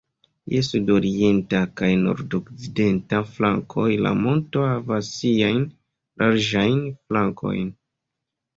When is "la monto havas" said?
4.07-5.13